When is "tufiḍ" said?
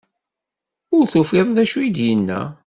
1.11-1.47